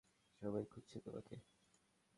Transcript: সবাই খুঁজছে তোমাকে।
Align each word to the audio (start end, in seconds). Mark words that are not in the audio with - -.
সবাই 0.41 0.63
খুঁজছে 0.65 0.97
তোমাকে। 0.99 1.35